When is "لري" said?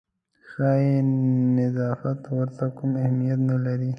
3.65-3.89